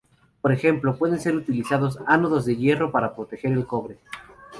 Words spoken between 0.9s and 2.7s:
pueden ser utilizados ánodos de